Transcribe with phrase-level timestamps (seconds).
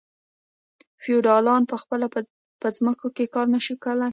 [1.03, 2.05] فیوډالانو په خپله
[2.61, 4.09] په ځمکو کې کار نشو کولی.